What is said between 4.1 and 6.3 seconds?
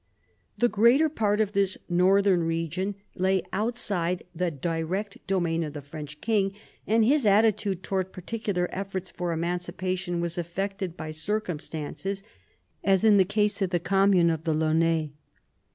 the direct domain of the French